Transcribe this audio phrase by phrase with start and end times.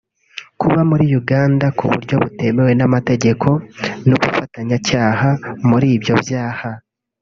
[0.59, 3.47] kuba muri Uganda ku buryo butemewe n’amategeko
[4.07, 5.29] n’ubufatanyacyaha
[5.69, 6.69] muri ibyo byaha